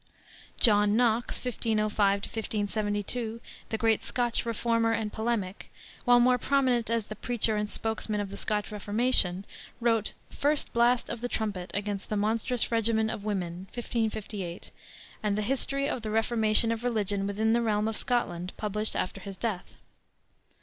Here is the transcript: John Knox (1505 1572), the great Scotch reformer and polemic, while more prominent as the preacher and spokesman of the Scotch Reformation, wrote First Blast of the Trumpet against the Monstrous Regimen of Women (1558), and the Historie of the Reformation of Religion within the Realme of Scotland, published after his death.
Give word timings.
John 0.59 0.95
Knox 0.97 1.35
(1505 1.45 2.21
1572), 2.23 3.39
the 3.69 3.77
great 3.77 4.01
Scotch 4.03 4.47
reformer 4.47 4.93
and 4.93 5.13
polemic, 5.13 5.71
while 6.05 6.19
more 6.19 6.39
prominent 6.39 6.89
as 6.89 7.05
the 7.05 7.15
preacher 7.15 7.55
and 7.55 7.69
spokesman 7.69 8.19
of 8.19 8.31
the 8.31 8.37
Scotch 8.37 8.71
Reformation, 8.71 9.45
wrote 9.79 10.13
First 10.31 10.73
Blast 10.73 11.07
of 11.11 11.21
the 11.21 11.29
Trumpet 11.29 11.69
against 11.75 12.09
the 12.09 12.17
Monstrous 12.17 12.71
Regimen 12.71 13.11
of 13.11 13.23
Women 13.23 13.67
(1558), 13.75 14.71
and 15.21 15.37
the 15.37 15.43
Historie 15.43 15.87
of 15.87 16.01
the 16.01 16.09
Reformation 16.09 16.71
of 16.71 16.83
Religion 16.83 17.27
within 17.27 17.53
the 17.53 17.61
Realme 17.61 17.87
of 17.87 17.95
Scotland, 17.95 18.53
published 18.57 18.95
after 18.95 19.21
his 19.21 19.37
death. 19.37 19.75